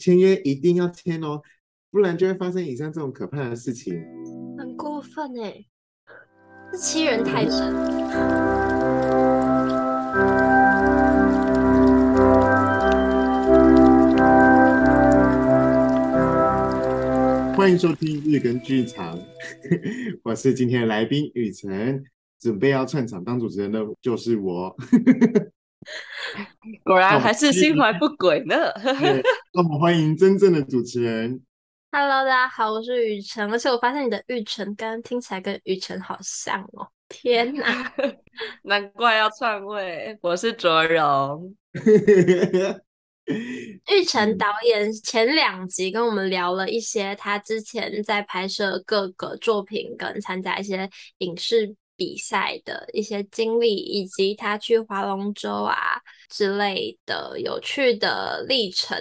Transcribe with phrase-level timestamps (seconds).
[0.00, 1.42] 签约一定要签哦，
[1.90, 4.02] 不然就会发生以上这种可怕的事情。
[4.56, 5.62] 很过分哎，
[6.72, 7.74] 是欺人太甚。
[17.54, 19.18] 欢迎收听日更剧场，
[20.24, 22.02] 我是今天的来宾雨辰，
[22.40, 24.74] 准备要串场当主持人的就是我。
[26.84, 28.56] 果然还是心怀不轨呢。
[29.52, 31.40] 那我们欢迎真正的主持人。
[31.92, 36.88] Hello，大家好，我是雨辰，而且我发现你的玉成刚刚听起来跟雨辰好像哦。
[37.08, 37.92] 天哪，
[38.62, 40.16] 难怪要篡位。
[40.22, 41.56] 我是卓荣。
[43.88, 56.00] 玉成导演前两集跟我们聊了一些他之前在拍摄各个作品跟参加一些影视比赛的一些经历，以及他去划龙舟啊
[56.30, 58.98] 之类的有趣的历程，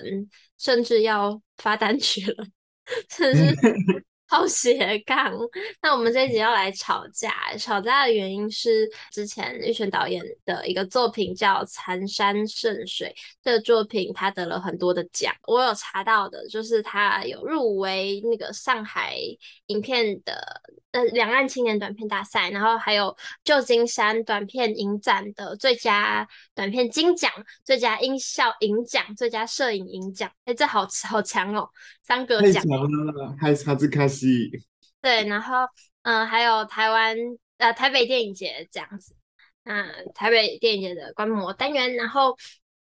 [0.58, 2.46] 甚至要发单曲了，
[3.10, 3.56] 甚至
[4.30, 5.34] 好斜杠。
[5.82, 13.14] 那我们这一集要来吵架，吵架的原因是之前玉泉导演的一个作品叫《残山剩水》，
[13.44, 19.18] 这个作品他得了很多的奖，我有查到的，就是他有入围那个上海
[19.66, 20.62] 影片的。
[20.92, 27.32] 呃，两岸青年短片大赛，然后还有旧金山短片影展的最佳短片金奖、
[27.64, 31.70] 最佳音效影奖、最佳摄影影奖，哎，这好好强哦，
[32.10, 32.62] 三个奖。
[32.66, 34.50] 了，还差兹卡西。
[35.02, 35.58] 对，然后
[36.02, 37.16] 嗯、呃，还有台湾
[37.58, 39.16] 呃台北电影节这样子，
[39.64, 42.36] 嗯、呃，台北电影节的观摩单元，然后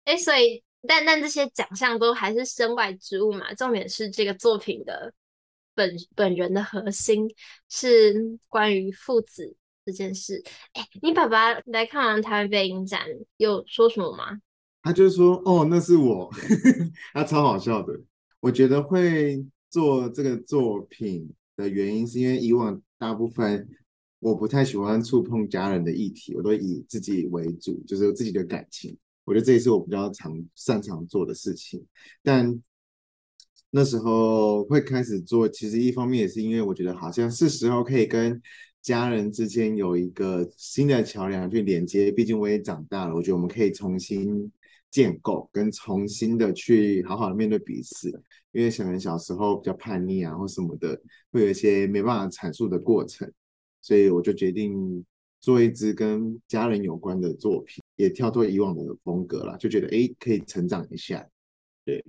[0.06, 5.14] 哎，所以但但这些奖项都还是身外之物嘛，重点是这个作品的。
[5.76, 7.26] 本本人的核心
[7.70, 8.14] 是
[8.50, 10.44] 关于父子这件事。
[10.74, 13.06] 哎，你爸爸来看完台北影展
[13.38, 14.40] 有说什么吗？
[14.84, 16.30] 他就说：“哦，那是我。
[17.14, 17.94] ”他超好笑的。
[18.40, 23.68] 我觉得会做这个作品的原因，是因为以往大部分
[24.20, 28.98] 我不太喜欢触碰家人的议题，我都以自己为主，就是自己的感情。
[29.26, 31.86] 我觉得这也是我比较常擅长做的事情，
[32.24, 32.62] 但。
[33.72, 38.42] 那时候会开始做，其实一方面也是因为我觉得好像是时候可以跟
[38.82, 42.12] 家人之间有一个新的桥梁去连接。
[42.12, 44.52] 毕竟我也长大了，我觉得我们可以重新
[44.92, 48.10] 建构，跟重新的去好好的面对彼此。
[48.52, 51.00] 因为可能小时候比较叛逆啊，或什么的，
[51.32, 53.32] 会有一些没办法阐述的过程，
[53.80, 55.06] 所以我就决定
[55.40, 61.24] 做一支跟家人有关的作品，也跳脱以往的风格了，就觉得诶可以成长一下，
[61.86, 62.04] 对。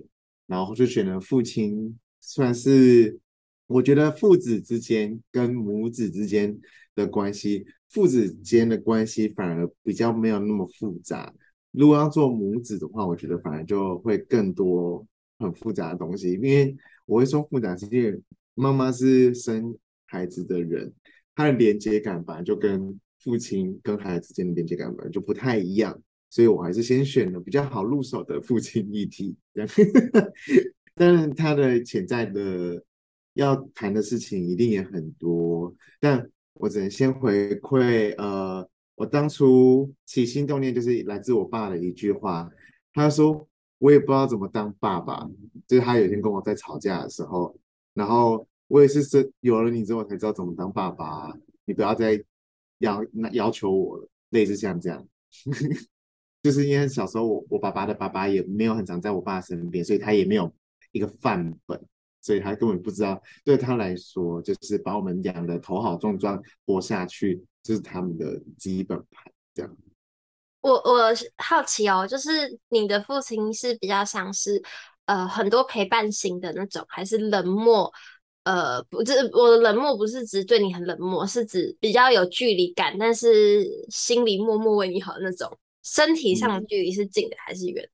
[0.47, 3.19] 然后就选了父亲，算是
[3.67, 6.59] 我觉得父子之间跟母子之间
[6.95, 11.31] 的关系，父子间的关系反而比较没有那么复杂。
[11.71, 15.05] 如果要做母子的话，我觉得反而就会更多
[15.39, 16.33] 很复杂的东西。
[16.33, 18.21] 因为我会说复杂，是因为
[18.53, 20.93] 妈妈是生孩子的人，
[21.35, 26.01] 她的连接感反而就跟父亲跟孩子之间的连接感本来就不太一样。
[26.29, 29.69] 所以我还是先选了比较好入手的父亲议题，这样。
[30.95, 32.81] 当然，他的潜在的
[33.33, 38.15] 要谈的事情一定也很多，但我只能先回馈。
[38.17, 38.65] 呃，
[38.95, 42.49] 我当初起心动念就是来自我爸的一句话，
[42.93, 43.47] 他说
[43.79, 45.27] ：“我也不知道怎么当爸爸。”
[45.67, 47.55] 就是他有一天跟我在吵架的时候，
[47.93, 51.31] 然后我也是是有了你之后才知道怎么当爸爸。
[51.65, 52.21] 你不要再
[52.79, 55.07] 要要求我了，类似像这样。
[56.43, 60.51] 就是因为小时候我我爸爸的爸爸也没有很常在我爸身边，所以他也没有
[60.91, 61.79] 一个范本，
[62.19, 63.21] 所以他根本不知道。
[63.45, 69.31] 对他来说，就是把我们养的头好壮壮，活下去，就是他们的基本盘。
[69.53, 69.77] 这样。
[70.61, 74.61] 我我好奇哦，就是你的父亲是比较像是
[75.05, 77.91] 呃很多陪伴型的那种，还是冷漠？
[78.43, 85.57] 呃，不是我的冷漠不是指对你很冷漠，是指比较有距离感，但是心里默默为你好那种。
[85.83, 87.89] 身体上的距离是近的还是远的？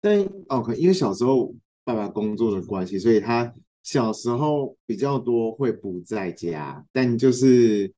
[0.00, 1.54] 但哦，因为小时候
[1.84, 3.54] 爸爸工作的关系，所以他
[3.84, 6.84] 小时候比较多会不在家。
[6.92, 7.92] 但就是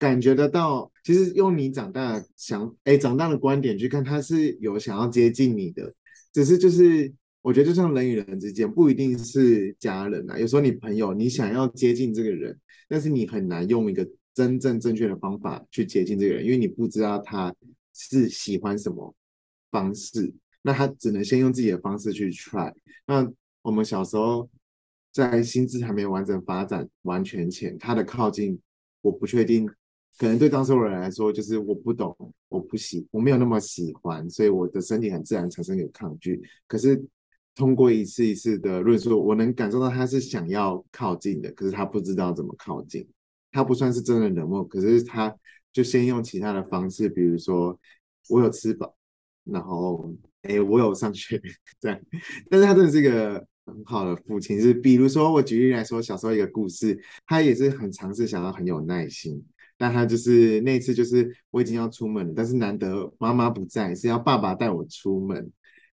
[0.00, 5.94] 感觉得到，其实用你长大想哎长大的观点去看，他是有想要接近你的。
[6.32, 10.36] 只是就是我觉得，就像人与人之间，不一定是家人啊。
[10.36, 12.58] 有时候你朋友，你想要接近这个人，
[12.88, 14.04] 但是你很难用一个
[14.34, 17.54] 真正正确的方法去接近这个人，因为你不知道他。
[17.92, 19.14] 是喜欢什么
[19.70, 20.32] 方式？
[20.62, 22.72] 那他只能先用自己的方式去 try。
[23.06, 23.30] 那
[23.60, 24.48] 我们小时候
[25.12, 28.58] 在心智还没有完整发展完全前，他的靠近，
[29.02, 29.68] 我不确定，
[30.18, 32.14] 可能对当时的人来说，就是我不懂，
[32.48, 36.42] 我不喜，我没有那么喜欢，所以我的身体很自然产生有抗拒。
[36.66, 37.02] 可是
[37.54, 43.08] 通过一次一次的论述，我能感受到他是想要靠近的，可是他不知道怎么靠近。
[43.52, 45.34] 他不算是真的冷漠，可是他
[45.72, 47.76] 就先用其他的方式，比如说
[48.28, 48.94] 我有吃饱，
[49.44, 51.40] 然后哎，我有上学
[51.80, 52.00] 这样。
[52.48, 56.96] 但是他真的是一个很好的父亲，是比如说我举例来说，小时候一个故事，
[57.26, 59.42] 他也是很尝试想要很有耐心。
[59.80, 65.50] 但他就是那次，就是我已经要出门了，但是难得妈妈不在，是要爸爸带我出门。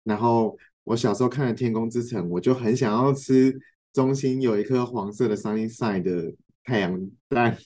[0.05, 3.53] 然后我小时候看了《天空之城》，我就很想要吃
[3.91, 6.33] 中心有一颗黄色的 sunny side 的
[6.63, 6.97] 太阳
[7.27, 7.57] 蛋，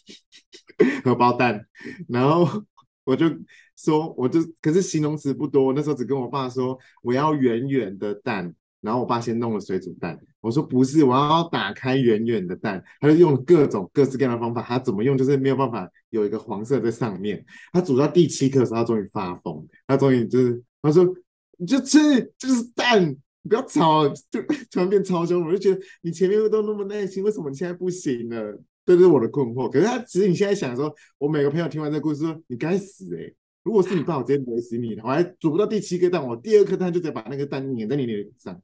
[1.04, 1.64] 荷包蛋。
[2.10, 2.64] 然后
[3.06, 3.28] 我就
[3.76, 8.56] 说，我就可是形容词不多，那时候只跟我爸说我要圆圆的蛋。
[8.88, 17.46] 然后我爸先弄了水煮蛋，我说不是，我要打开圆圆的蛋，他就用各种各式各样的方法，他怎么用就是没有办法有一个黄色在上面。
[17.74, 21.06] 他煮到第七颗的时候，他终于发疯，他终于就是他说
[21.58, 22.00] 你就吃，
[22.38, 23.14] 就是蛋，
[23.44, 24.42] 不要吵，就
[24.72, 25.46] 突然变超凶。
[25.46, 28.58] 我就觉得你前面都那么耐心，为什么你现在不行了？
[28.86, 29.70] 这是我的困惑。
[29.70, 33.36] 可是他其实你现在想说，我每个朋友听完这个故事说你该死诶、
[33.68, 34.98] 如果是你爸，我直接怼死你！
[35.02, 38.62] 我还煮不到第七颗蛋，我第二颗蛋就直接把那个蛋粘在你脸上，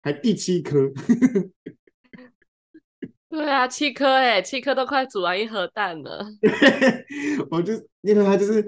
[0.00, 0.88] 还第七颗。
[3.28, 6.24] 对啊，七颗哎，七颗都快煮完一盒蛋了。
[7.50, 7.72] 我就
[8.02, 8.64] 因为他就是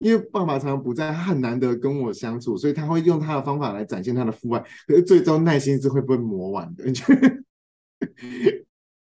[0.00, 4.62] 因为爸爸常常不在，他很难得跟我相处，所以他会用他的方法来展现他的父爱。
[4.86, 6.84] 可是最终耐心是会被磨完的？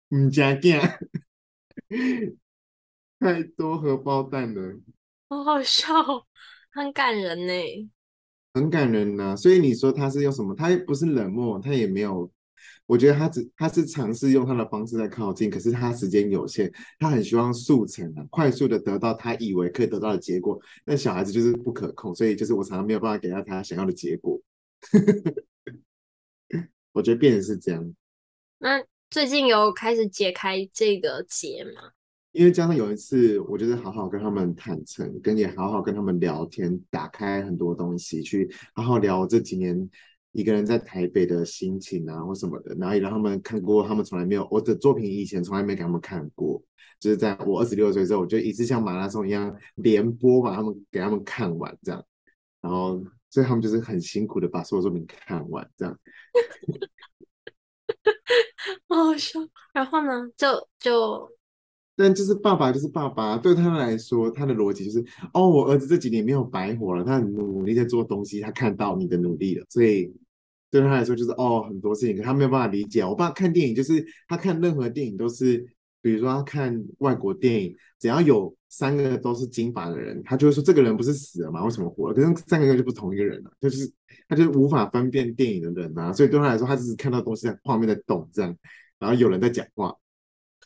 [0.10, 0.82] 唔，加点，
[3.20, 4.80] 太多荷包蛋了。
[5.30, 5.94] 好好笑，
[6.72, 7.54] 很感人呢，
[8.54, 9.36] 很感人呐、啊。
[9.36, 10.56] 所以你说他是用什么？
[10.56, 12.32] 他不是冷漠，他也没有。
[12.86, 20.58] 我觉得他只他是尝试用他的方式在靠近，可是他时间有限，他很希望速成啊，快速的得到他以为可以得到的结果。
[20.86, 24.42] 但小孩子就是不可控，所以就是我常常没有办法给到他想要的结果。
[26.94, 27.94] 我觉得变成是这样。
[28.60, 31.92] 那最近有开始解开这个结吗？
[32.38, 39.90] 因为加上有一次，我就是好好跟他们坦诚，跟也好好跟他们聊天，打开很多东西，去好好聊我这几年
[40.34, 46.62] 一个人在台北的心情啊，或什么的，然后也让他们看过他们从来没有我的作品，以前从来没给他们看过，
[47.00, 52.06] 就是在我二十六岁之后，我就一次像马拉松一样连播把他们给他们看完这样，
[52.62, 56.00] 然后所以他们就是很辛苦的把所有作品看完这样，
[58.88, 59.40] 好好笑。
[59.74, 61.36] 然后呢，就就。
[61.98, 65.04] 但就是爸爸就是爸爸，对他来说，他的逻辑就是
[65.34, 70.14] 哦，我儿子这几年没有白活了，他很努力在做东西，他看到你的努力了，所以
[70.70, 73.04] 对他来说就是哦，很多事情他没有办法理解。
[73.04, 75.66] 我爸看电影就是他看任何电影都是，
[76.02, 81.64] 比如说他看外国电影，只要有三个都是金发的人，他就会说这个人不是死了吗？
[81.66, 82.14] 为什么活了？
[82.14, 83.92] 可是三个人就不同一个人了，就是
[84.30, 88.56] 他就无法分辨电影的人啊，所以对他来说，他只是看到东西在画面在动这样，
[89.00, 89.96] 然后有人在讲话。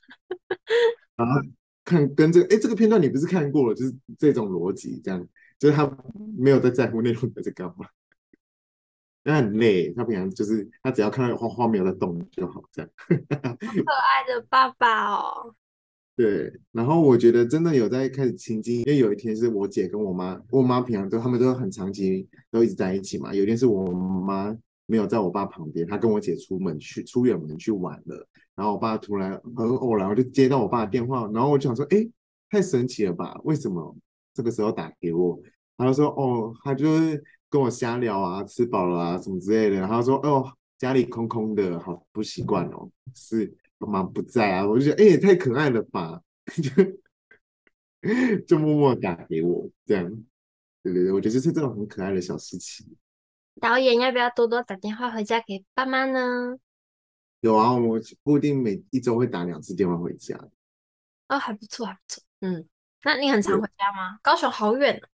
[1.26, 1.42] 然后
[1.84, 3.76] 看跟这个，哎，这个片段你不是看过了？
[3.76, 5.28] 就是这种逻辑，这样
[5.58, 5.90] 就是他
[6.38, 7.88] 没有在在乎内容在干嘛，
[9.24, 12.90] 他很累，他平常就是他只要看到画画没有在动就好，这样。
[13.08, 15.56] 可爱的爸爸哦。
[16.14, 23.34] 对，然后我觉得真的有在开始亲近，因为有一天是我姐跟我妈，我妈平常都他们都很长期都一直在一起嘛。
[23.34, 28.28] 有一天是我妈没有在我爸旁边，她跟我姐出门去出远门去玩了。
[28.62, 32.08] 然后我爸突然很偶然，我就接到我爸的电话，然后我就想说，哎，
[32.48, 33.36] 太神奇了吧？
[33.44, 33.98] 为什么
[34.36, 35.42] 这个时候打给我？
[35.76, 39.78] 他就说，哦，他就是跟我瞎聊啊，吃饱了啊，什么之类的。
[39.78, 44.68] 然后他说，哦，家里空空的，好不习惯哦，是妈妈不在啊。
[44.68, 46.22] 我就觉得，哎，也太可爱了吧？
[46.62, 46.70] 就
[48.46, 50.08] 就默默打给我，这样，
[50.84, 52.86] 对对对，我觉得这是这种很可爱的小事情。
[53.60, 56.58] 导演要不要多多打电话回家给爸妈呢？
[57.42, 60.40] 有啊，我固定每一周会打两次电话回家。
[61.28, 62.24] 哦，还不错，还不错。
[62.42, 62.68] 嗯，
[63.04, 64.20] 那你很常回家吗？
[64.22, 65.10] 高雄好远啊。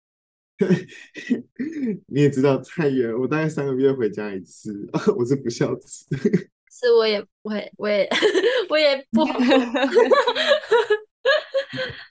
[2.07, 4.89] 你也知道太远，我大概三个月回家一次。
[5.17, 6.05] 我是不孝子。
[6.69, 8.09] 是，我也不会，我也
[8.69, 9.39] 我也不好。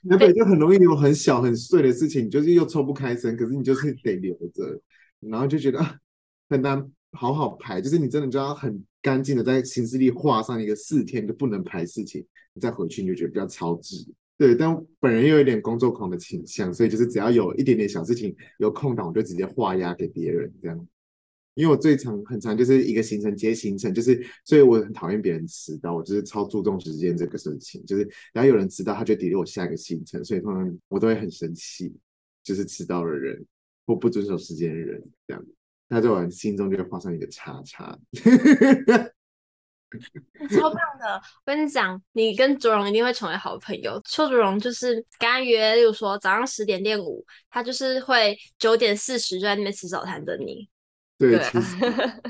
[0.09, 4.81] 台北就很容易有很小很碎的事情，就是又抽不开身，可是你就是得留着，
[5.19, 5.95] 然后就觉得啊，
[6.49, 8.83] 很难好好排，就是你真的就要很。
[9.07, 14.05] 干净的在行事历画上一个四天都不能排事情，你再回去你就觉得比较超值。
[14.37, 20.87] 对，但本人又有点工作狂的倾向，所以就是只要有一点点小事情有空档，我就直接画押给别人这样。
[21.53, 27.81] 因为我最长很长就是一个行程接行程，就是所以我很讨厌别人迟到，我就是超注重时间这个事情。
[27.85, 31.95] 就是然后有人迟到，他就 delay 我下一个行程，所以通常我都会很生气，
[32.43, 33.41] 就是迟到的人
[33.85, 35.45] 或不遵守时间的人这样。
[35.89, 37.97] 他在我心中就会画上一个叉叉。
[40.49, 41.15] 超棒的！
[41.45, 43.97] 我跟你讲，你跟卓荣一定会成为好朋友。
[44.03, 50.67] 邱卓荣就是跟他约，例如说早上十点练舞，他就是会九点四十就在那边吃早餐等你。
[51.17, 51.77] 对，对啊、其实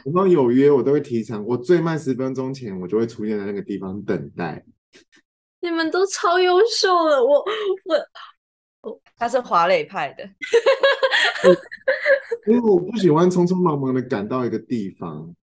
[0.06, 4.64] 我们有约，我都会提前，我最慢十分钟前我就会出现在那个地方等待。
[5.60, 7.44] 你们都超优秀的，我
[8.82, 10.24] 我他是华磊派的，
[12.48, 15.36] 因为我不喜欢匆匆忙忙的赶到一个地方。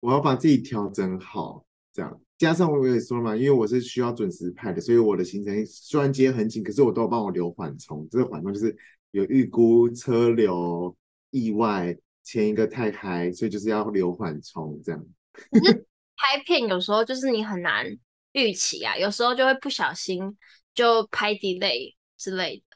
[0.00, 8.08] 我要把自己调整好，这样加上我也说了嘛，因为我是需要准时派的，所以我的行程虽然接很紧，可是我都有帮我留缓冲。
[8.10, 8.76] 这个缓冲就是
[9.12, 10.96] 有预估车流
[11.30, 15.06] 意外，前一个太嗨，所以就是要留缓冲这样。
[16.16, 17.86] 拍片有时候就是你很难
[18.32, 20.36] 预期啊，有时候就会不小心
[20.74, 22.71] 就拍 delay 之类的。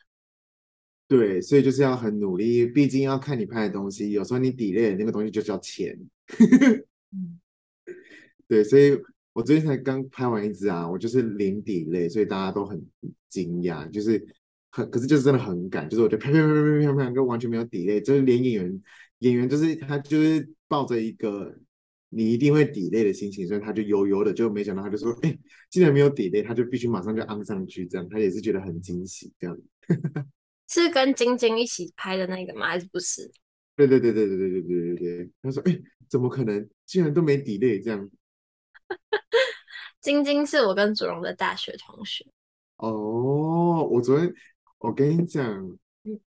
[1.08, 5.96] 对，所以就是要很努力，毕竟要看你拍的东西，有时候你 delay 的那个东西就叫钱。
[7.12, 7.38] 嗯，
[8.48, 8.98] 对，所以
[9.32, 12.84] 我最近才刚拍完一支啊，我就是零 delay，所以大家都很
[13.28, 14.26] 惊讶，就是
[14.70, 18.82] 很，可是就是真的很赶，就是我就拍拍拍拍拍拍，就完全没有 delay，就是连演员
[19.20, 21.56] 演员就是他就是抱着一个
[22.08, 25.38] 你一定会 delay 的心情，所以他就悠悠的，就没想到他就说，哎，
[25.70, 29.56] 既然没有 delay，他就必须马上就按上去，这样他也是觉得很惊喜，这样。
[30.68, 32.68] 是跟晶晶一起拍的那个吗？
[32.68, 33.30] 还是不是？
[33.76, 35.78] 对对对对对对对对对对，他说，哎。
[36.08, 36.70] 怎么可能？
[36.86, 38.08] 竟然都没 delay 这样。
[40.00, 42.24] 晶晶是我跟祖荣的大学同学。
[42.76, 44.32] 哦，我昨天
[44.78, 45.76] 我跟你讲，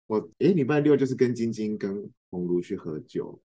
[0.07, 3.41] 我哎礼拜六就是跟晶晶跟红茹去喝酒。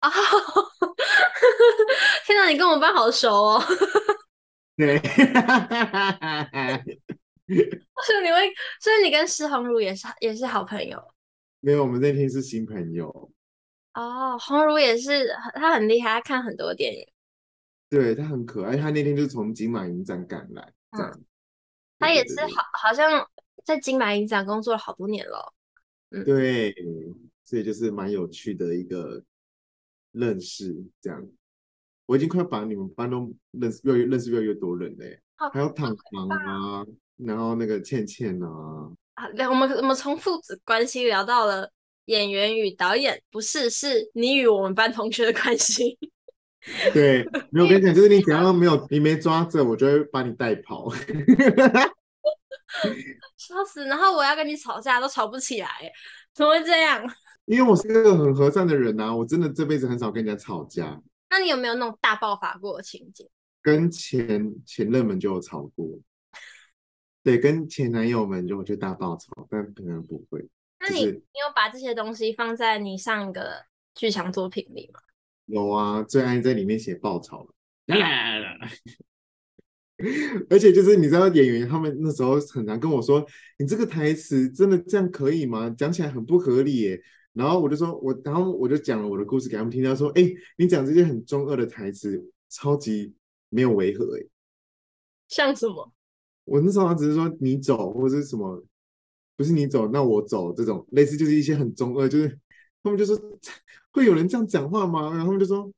[0.00, 0.10] 哦，
[2.26, 3.62] 天哪，你跟我们班好熟哦。
[4.76, 4.98] 对。
[8.80, 11.02] 所以你会，所以你跟施红儒也是也是好朋友。
[11.60, 13.30] 没有，我们那天是新朋友。
[13.94, 17.06] 哦，红儒也是，他很厉害，他看很多电影。
[17.88, 21.10] 对，他很可爱，他那天就从金马影展赶来，这样。
[21.10, 21.24] 嗯、
[21.98, 23.26] 他也是好，好像
[23.64, 25.54] 在金马影展工作了好多年了。
[26.10, 26.74] 嗯，对，
[27.44, 29.24] 所以就是蛮有趣的一个
[30.12, 31.26] 认识，这样。
[32.06, 35.20] 我已经快把你们班都认识越来越认识越来越多人嘞，
[35.52, 36.86] 还有躺糖啊，
[37.16, 38.48] 然后那个倩倩啊。
[39.14, 41.70] 啊，我们我们从父子关系聊到了。
[42.06, 45.98] 演员与导演不是，是你与我们班同学的关系。
[46.94, 50.88] 对，没有，我跟你讲，就是你只要没有，你没抓着，我就会把你带跑。
[53.36, 53.86] 笑死！
[53.86, 55.68] 然后我要跟你吵架都吵不起来，
[56.32, 57.04] 怎么会这样？
[57.46, 61.02] 因为我是一个很和善的人呐、啊，我真的这辈子很少跟人家吵架。
[61.28, 63.28] 那你有没有那种大爆发过的情景？
[63.60, 65.84] 跟前前任们就有吵过。
[67.26, 70.48] 对，跟前男友们就就大爆炒，但可能不会。
[70.78, 73.64] 那你你有把这些东西放在你上一个
[73.96, 75.00] 剧场作品里吗？
[75.46, 77.52] 有啊，最爱在里面写爆炒了。
[80.48, 83.26] 而且就是你知道演员他们那时候很难跟我说
[83.58, 85.68] ：“你这个台词真的这样可以吗？
[85.76, 87.02] 讲起来很不合理耶。”
[87.34, 89.82] 然后我就说：“我，然后我就讲了我的故事给他们听。
[89.82, 93.16] 他说：‘哎，你讲这些很中二的台词，超级
[93.48, 94.22] 没有违和。’哎，
[95.26, 95.92] 像什么？
[96.46, 98.64] 我那时候只是说你走或者什么。”
[99.38, 102.40] 不是你走，那我走，这种类似就是一些很中二，就是
[102.82, 103.14] 他们就说
[103.90, 105.10] 会有人这样讲话吗？
[105.10, 105.70] 然后他们就说，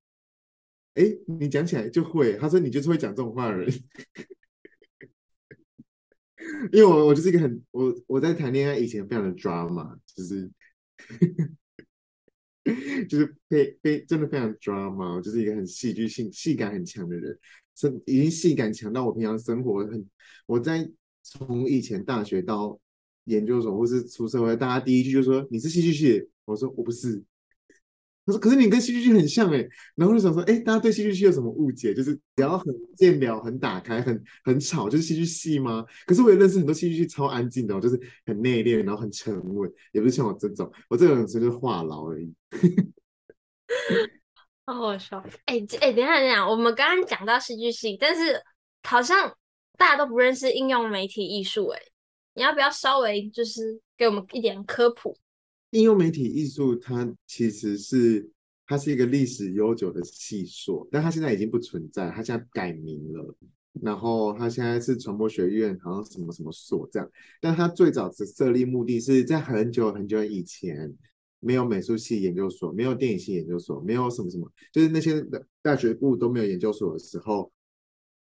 [0.94, 2.34] 哎，你讲起来就会。
[2.34, 3.68] 他说你就是会讲这种话的人，
[6.70, 10.48] 因为我我就是一个很我我在谈恋爱以前非常的 drama，就是
[13.08, 17.37] 就是非非真的非常 drama，我就是一个很戏剧性、戏感很强的人，
[17.78, 20.04] 是已经戏感强到我平常生活很
[20.47, 20.90] 我在
[21.23, 22.78] 从以前大学到。
[23.28, 27.23] 研究所或是出社会，大家第一句就说你是戏剧系，我说我不是。
[28.25, 31.92] 他说可是你跟戏剧系很像哎，然后就想说哎，大家对戏剧系有什么误解？
[31.92, 35.85] 就是只要很见聊、很打开、很很吵，就是戏剧系吗？
[36.06, 42.32] 可是我也认识很多戏剧系超安静的，我就是很内敛，然后很沉稳，也不是像我这种，我这种人就是话痨而已。
[44.75, 48.38] 好好笑哎哎，等一下等一下，我们刚刚讲到戏剧系，但是
[48.82, 49.34] 好像
[49.78, 51.80] 大家都不认识应用媒体艺术哎。
[52.34, 55.16] 你要不要稍微就是给我们一点科普？
[55.70, 58.30] 应用媒体艺术它其实是
[58.66, 63.34] 它是一个历史悠久的系所，但它现在已经不存在，它现在改名了。
[63.82, 67.10] 然后它现在是传播学院，好像什么什么所这样。
[67.40, 70.94] 但它最早的设立目的是在很久很久以前，
[71.40, 75.25] 没有美术系研究所，没有电影系研究所，没有什么什么，就是那些
[75.62, 77.52] 大学部都没有研究所的时候，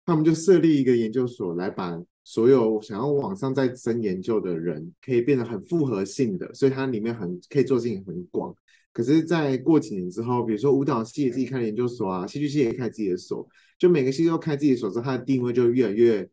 [0.06, 2.02] 他们就设立一个研究所来把。
[2.24, 8.56] 所有想要往上再深研究的人，可以变得很复合性的，所以它里面很可以做事情很广。
[8.94, 13.50] 可是在过几年之后，比如说舞蹈系自己开了研究所啊，戏剧系也开自己的所，
[13.80, 16.30] 就每个系都开自己的所之后，它的定位就越来越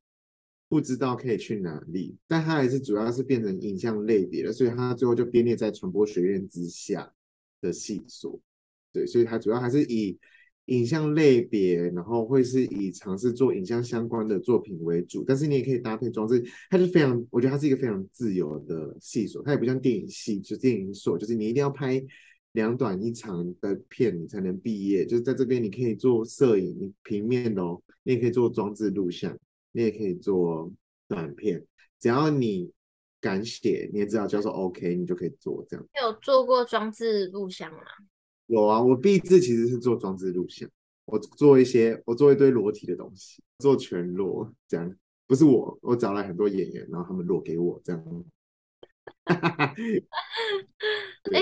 [0.69, 2.17] 不知道可以去哪里。
[2.27, 7.13] 但它还是主要是变成影像类别了，所以它最后就编列在传播学院之下
[7.61, 8.41] 的系所。
[8.93, 10.19] 对，所以它主要还是以
[10.67, 15.25] 影像类别，然后会是以尝试做影像相关的作品为主。
[15.27, 22.05] 但是你也可以搭配装置，它是非常，我觉得它是一个非常自由的系所，它也不像电影系，就电影所，就是你一定要拍。
[22.53, 25.05] 两短一长的片，你才能毕业。
[25.05, 29.39] 就是在这边，你可以做摄影、平面哦，你也可以做装置录像，
[29.73, 30.73] 你也可以做
[31.07, 31.67] 短片。
[31.99, 32.73] 只要你
[33.21, 35.87] 敢写，你也知道教授 OK，你就可以做这样。
[36.01, 37.81] 有做过装置录像吗？
[38.47, 40.69] 有啊，我毕制其实是做装置录像，
[41.05, 44.97] 我做一些，我做一堆裸体的东西，做全裸这样。
[45.27, 48.25] 不是我，我找来很多演员，然后他们裸给我这样。
[49.27, 49.75] 哎，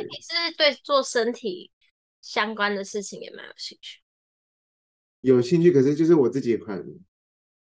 [0.00, 1.70] 你是对做身体
[2.20, 4.00] 相关的事情也蛮有兴趣？
[5.20, 6.98] 有兴趣，可是就是我自己很，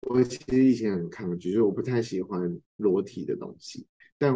[0.01, 3.85] 我其实以前很抗拒，就是我不太喜欢裸体的东西。
[4.17, 4.33] 但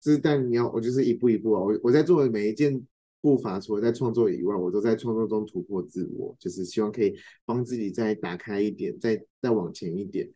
[0.00, 2.80] 就是但你要我就是一步一步啊，我我在做的每一件
[3.20, 7.14] 步伐，除了在创作以外，我都在创作中突破自我，就是希望可以
[7.44, 10.30] 帮自己再打开一点，再再往前一点。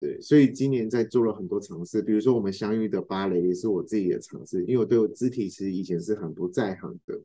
[0.00, 7.20] 对，所以今年在做了很多尝试，比如说我们相遇的芭蕾也是我自己的尝试，因为我对我肢体其实以前是很不在行的，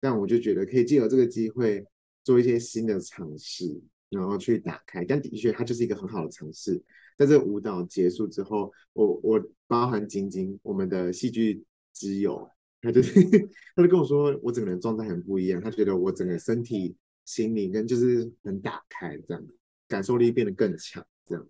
[0.00, 1.86] 但我就觉得可以借由这个机会
[2.24, 5.04] 做一些新的尝试，然后去打开。
[5.04, 6.82] 但的确，它就是一个很好的尝试。
[7.16, 12.48] 在这个舞蹈结束之后，我我包含晶晶，我们的戏剧之友，
[12.82, 13.14] 他就是
[13.74, 16.94] 他就跟我说，我整个人状态很不一样，他觉得我整个身体、
[17.24, 19.46] 心灵跟就是很打开，这样
[19.88, 21.48] 感受力变得更强，这样。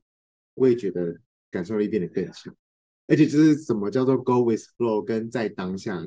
[0.54, 1.18] 我也觉得
[1.50, 2.54] 感受力变得更强，
[3.08, 6.00] 而且就是什么叫做 go with flow，跟在当下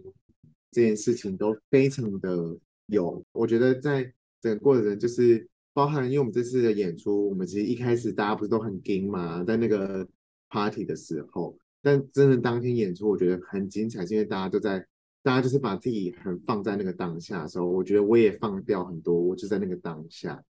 [0.72, 3.24] 这件事情都非常的有。
[3.34, 10.08] 我觉得在整个过程就是包含，因为我们这次的演出，我们其实一开始大家不是都很惊嘛，在那个
[10.50, 14.86] party 的时候，但真的当天演出，我觉得很精彩，是因为大家都在，
[15.24, 20.44] 大家就是把自己很放在那个当下的时候，我觉得我也放掉很多，我就在那个当下，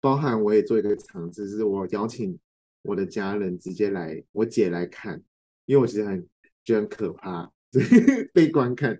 [0.00, 2.38] 包含我也做一个尝试，就是我邀请。
[2.82, 5.20] 我的家人直接来，我姐来看，
[5.64, 6.24] 因为我其实很
[6.64, 7.50] 觉得很可怕，
[8.32, 8.98] 被观看，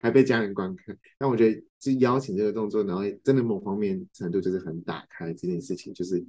[0.00, 0.96] 还被家人观看。
[1.18, 6.24] 但我觉得，就邀请这个动作，然后真的某方面程度就是很打开这件事情，就是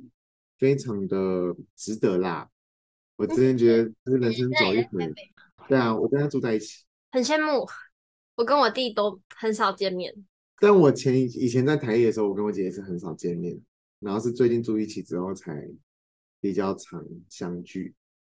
[0.58, 2.50] 非常的值得啦。
[3.16, 5.14] 我真的觉得，就是人生走一回。
[5.68, 7.68] 对啊，我跟他住在一起，很羡慕。
[8.36, 10.14] 我跟我弟都很少见面，
[10.60, 13.60] 但我前以前在台艺的时候，我跟我姐也是很少见面，
[14.00, 15.70] 然后是最近住一起之后才。
[16.42, 17.96] 比较常相聚，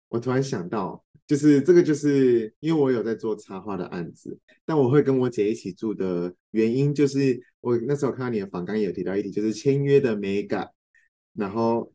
[0.09, 10.67] 我突然想到，就是这个，就是因为我有在做插画的案子，但我会跟我姐一起住的原因，就是我那时候看到你的访纲也有提到一点，就是签约的美感。
[11.33, 11.93] 然后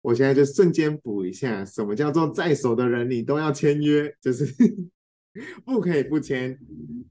[0.00, 4.46] 我现在就瞬间补一下，什么叫做在手的人你都要签约，就是
[5.66, 6.56] 不可以不签，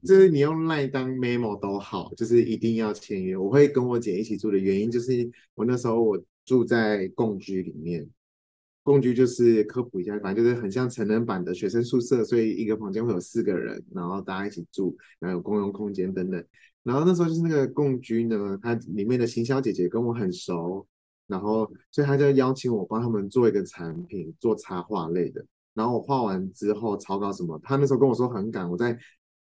[0.02, 3.36] 就是你用赖当 memo 都好，就是一定要签约。
[3.36, 8.08] 我会跟我姐一起住的原因，就是我那时候我住在共居里面。
[8.86, 16.42] 共居就是科普一下，反正就是很像成人版的学生宿舍，所以一个房间会有四个人，然后大家一起住，然后有公用空间等等。
[16.84, 20.86] 然后那时候就是那个共居呢，它里面的行销姐姐跟我很熟，
[21.26, 25.44] 然后所以她就邀请我帮他们做一个产品，做插画类的。
[25.74, 28.96] 然后我画完之后草稿什么，她那时候跟我说很赶，我在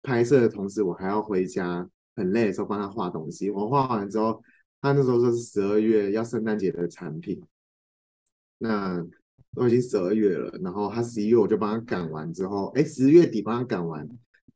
[0.02, 1.86] 拍摄的同时，我还要回家，
[2.16, 3.50] 很累的时候帮她画东西。
[3.50, 4.42] 我画完之后，
[4.80, 7.42] 她那时候说是十二月要圣诞节的产品。
[8.60, 9.06] 那
[9.54, 14.06] 都已经十二月了，然后他十一月我就帮他赶完之后，哎，十月底帮他赶完，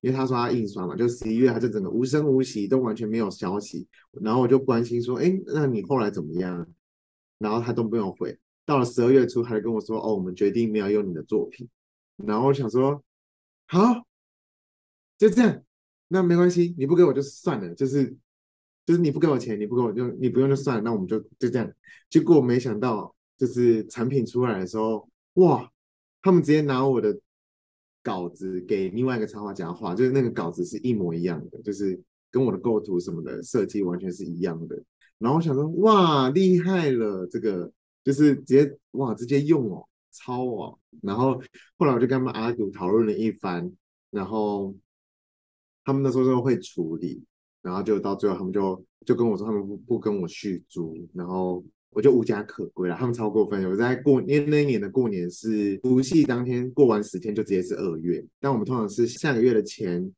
[0.01, 3.89] 因为他说他印刷嘛，就十一月他就整个无声无息，都完全没有消息，
[4.21, 6.67] 然后我就关心说，哎，那你后来怎么样？
[7.39, 11.69] 然后他都没有回，到了十二月初，他就跟我说，哦，我们决定没有用你的作品，
[12.17, 13.03] 然后我想说，
[13.67, 14.07] 好，
[15.19, 15.63] 就这样，
[16.09, 18.17] 那没关系，你不给我就算了，就是
[18.87, 21.73] 就是你不给我钱，你不给我就你不用就算了，那我们就就这样，
[22.09, 23.15] 结果没想到。
[23.43, 25.69] 就是产品出来的时候，哇，
[26.23, 27.19] 他们直接拿我的
[28.01, 32.01] 稿子给另外一个插画家画，就是那个稿子是一模一样的，就是
[32.31, 34.81] 跟我的构图什么的设计完全是一样的。
[35.19, 37.69] 然后我想说，哇，厉害了，这个
[38.05, 40.79] 就是直接哇，直接用哦，抄哦。
[41.03, 41.43] 然后
[41.77, 43.73] 后来我就跟他们阿杜讨论了一番，
[44.11, 44.73] 然后
[45.85, 47.25] 他们那时候就会处理，
[47.61, 51.65] 然后就到最后他们就就跟我说，他们不不跟我续租，然后。
[51.93, 53.65] 我就无家可归了，他们超过分。
[53.69, 60.11] 我在过，因为那一年的过年是除夕当天过完十天就直接是二月，但我们通常是下个月的前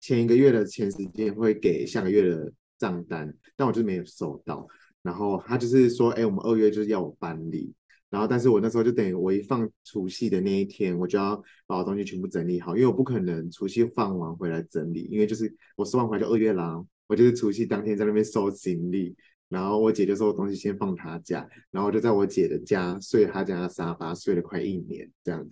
[0.00, 4.66] 前一个月的前十天会给下个月的账单，但我就是没有收到。
[5.02, 7.72] 然后他就是说，哎，我们二月就是要我搬离。
[8.10, 19.14] 然后，但是我那时候就等于我一放除夕的那一天，我就要把我东西全部整理好，因为我不可能除夕放完回来整理，因为就是我收完回来就二月啦，我就是除夕当天在那边收行李。
[19.50, 25.44] 然后我姐就说我东西先放她家，然后我就在我姐的家睡她家的沙发，睡了快一年这样，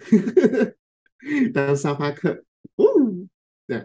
[1.52, 2.44] 当沙发客，
[2.76, 3.26] 呜，
[3.66, 3.84] 这样。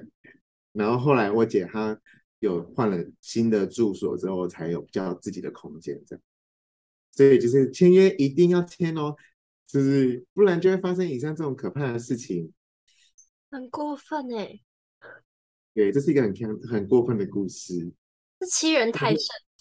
[0.72, 2.00] 然后后来我姐她
[2.38, 6.22] 有换了新的住所之后，才有比较自己的空间这样。
[7.12, 9.16] 所以就是签约一定要签哦，
[9.68, 12.54] 就是不然就会发生以上这种可怕的事情，
[13.50, 14.60] 很过分哎。
[15.74, 17.92] 对，这是一个很很过分的故事，
[18.42, 19.20] 是欺人太甚。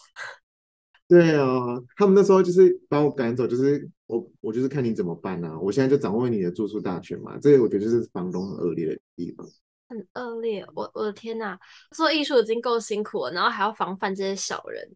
[1.13, 5.61] 对啊，他们那时候就是把我赶走，就是我我就是看你怎么办啊。
[5.61, 9.47] 我现在就掌握你的住宿大权嘛，这个我觉得就是房东很恶劣的地方。
[9.91, 11.61] 很恶劣，我我的天哪，
[11.95, 14.91] 做艺术已经够辛苦了，然后还要防范这些小人。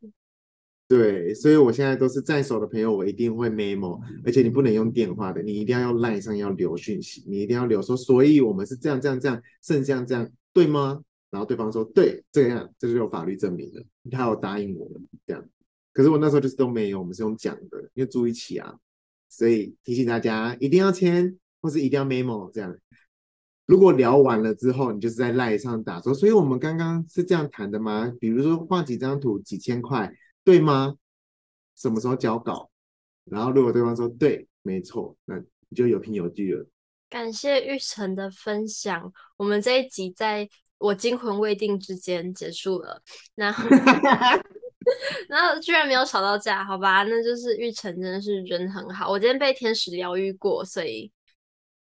[0.89, 10.99] 对，所以我现在都是在手的朋友，我一定会 memo，而且你不能用电话的，你一定要用 line 上要留讯息，你一定要留说，所以我们是这样这样这样，剩这样这样，对吗？
[11.31, 15.45] 然后对方说对，这样，这就有法律证明了，他有答应我们这样。
[15.97, 18.75] 可是我那时候就是都没有，我们是用讲的，因为住一起啊，
[19.31, 22.77] 所以提醒大家一定要签，或是一定要 memo 这样。
[23.65, 28.13] 如果聊完了之后，你就是在 line 上打说，所以我们刚刚是这样谈的吗？
[28.21, 30.13] 比如说画几张图几千块。
[30.45, 30.95] 对吗？
[31.77, 32.71] 什么时候交稿？
[33.25, 36.65] 然后如果对方说对，没错，那你就有凭有据了。
[37.11, 43.03] 感谢玉成的分享，我们这一集在我惊魂未定之间结束了。
[43.35, 43.69] 然后，
[45.29, 47.03] 然后居然没有吵到架，好吧？
[47.03, 49.11] 那就是玉成真的是人很好。
[49.11, 51.11] 我今天被天使疗愈过，所以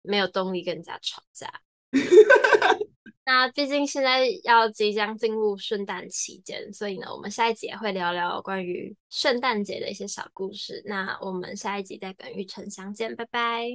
[0.02, 1.48] 没有动力跟人家吵架。
[3.28, 10.84] 那毕竟现在要即将进入圣诞期间，所以呢，我们下一集也会聊聊关于圣诞节的一些小故事。
[10.86, 13.68] 那我们下一集再跟玉成相见，拜拜，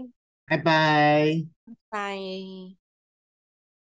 [0.46, 1.44] 拜拜，
[1.88, 2.89] 拜。